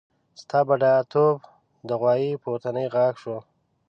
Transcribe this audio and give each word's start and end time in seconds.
ستا 0.41 0.59
بډاتوب 0.67 1.37
د 1.87 1.89
غوايي 2.01 2.31
پورتنی 2.43 2.85
غاښ 2.93 3.15
شو. 3.23 3.37